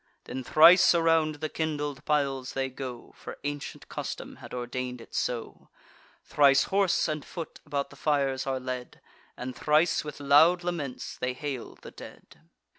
[0.23, 5.69] Then thrice around the kindled piles they go (For ancient custom had ordain'd it so)
[6.25, 8.99] Thrice horse and foot about the fires are led;
[9.37, 12.39] And thrice, with loud laments, they hail the dead.